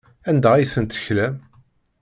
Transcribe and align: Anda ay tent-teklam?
Anda 0.29 0.49
ay 0.53 0.65
tent-teklam? 0.73 1.35